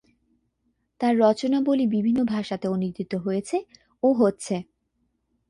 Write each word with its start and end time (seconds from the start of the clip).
তাঁর 1.01 1.13
রচনাবলী 1.19 1.85
বিভিন্ন 1.87 2.19
ভাষাতে 2.25 2.65
অনূদিত 2.67 3.11
হয়েছে 3.15 3.57
ও 4.03 4.09
হচ্ছে। 4.13 4.55